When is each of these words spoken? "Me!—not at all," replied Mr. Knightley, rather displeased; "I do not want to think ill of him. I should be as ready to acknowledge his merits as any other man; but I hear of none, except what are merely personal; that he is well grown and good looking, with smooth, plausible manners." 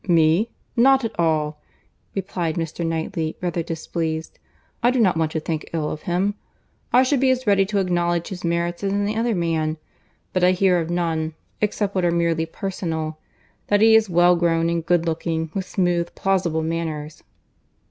"Me!—not 0.07 1.05
at 1.05 1.19
all," 1.19 1.61
replied 2.15 2.55
Mr. 2.55 2.83
Knightley, 2.83 3.37
rather 3.39 3.61
displeased; 3.61 4.39
"I 4.81 4.89
do 4.89 4.99
not 4.99 5.15
want 5.15 5.31
to 5.33 5.39
think 5.39 5.69
ill 5.73 5.91
of 5.91 6.01
him. 6.09 6.33
I 6.91 7.03
should 7.03 7.19
be 7.19 7.29
as 7.29 7.45
ready 7.45 7.67
to 7.67 7.77
acknowledge 7.77 8.29
his 8.29 8.43
merits 8.43 8.83
as 8.83 8.93
any 8.93 9.15
other 9.15 9.35
man; 9.35 9.77
but 10.33 10.43
I 10.43 10.53
hear 10.53 10.79
of 10.79 10.89
none, 10.89 11.35
except 11.61 11.93
what 11.93 12.03
are 12.03 12.09
merely 12.11 12.47
personal; 12.47 13.19
that 13.67 13.81
he 13.81 13.93
is 13.93 14.09
well 14.09 14.35
grown 14.35 14.71
and 14.71 14.83
good 14.83 15.05
looking, 15.05 15.51
with 15.53 15.65
smooth, 15.69 16.15
plausible 16.15 16.63
manners." 16.63 17.21